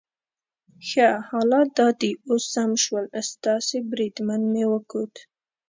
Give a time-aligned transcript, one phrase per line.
[0.87, 5.13] ښه، حالات دا دي اوس سم شول، ستاسي بریدمن مې وکوت.